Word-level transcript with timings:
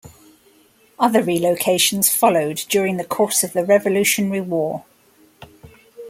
Other 0.97 1.21
relocations 1.21 2.11
followed 2.11 2.63
during 2.69 2.97
the 2.97 3.03
course 3.03 3.43
of 3.43 3.53
the 3.53 3.63
Revolutionary 3.63 4.41
War. 4.41 4.83